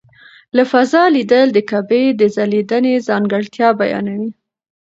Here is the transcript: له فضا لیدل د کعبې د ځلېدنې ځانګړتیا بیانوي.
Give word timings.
له 0.55 0.63
فضا 0.71 1.03
لیدل 1.15 1.47
د 1.53 1.59
کعبې 1.69 2.03
د 2.19 2.21
ځلېدنې 2.35 2.93
ځانګړتیا 3.07 3.67
بیانوي. 3.79 4.31